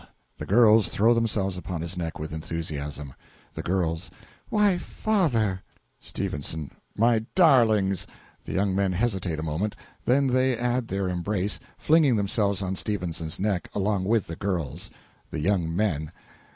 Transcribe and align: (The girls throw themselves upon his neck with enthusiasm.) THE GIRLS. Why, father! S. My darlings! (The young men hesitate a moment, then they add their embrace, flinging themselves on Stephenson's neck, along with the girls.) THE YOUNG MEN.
(The 0.39 0.47
girls 0.47 0.87
throw 0.89 1.13
themselves 1.13 1.57
upon 1.59 1.81
his 1.81 1.95
neck 1.95 2.17
with 2.17 2.33
enthusiasm.) 2.33 3.13
THE 3.53 3.61
GIRLS. 3.61 4.09
Why, 4.49 4.79
father! 4.79 5.61
S. 6.01 6.55
My 6.97 7.23
darlings! 7.35 8.07
(The 8.45 8.53
young 8.53 8.73
men 8.73 8.93
hesitate 8.93 9.37
a 9.37 9.43
moment, 9.43 9.75
then 10.05 10.25
they 10.25 10.57
add 10.57 10.87
their 10.87 11.07
embrace, 11.07 11.59
flinging 11.77 12.15
themselves 12.15 12.63
on 12.63 12.75
Stephenson's 12.75 13.39
neck, 13.39 13.69
along 13.75 14.05
with 14.05 14.25
the 14.25 14.35
girls.) 14.35 14.89
THE 15.29 15.39
YOUNG 15.41 15.75
MEN. 15.75 16.11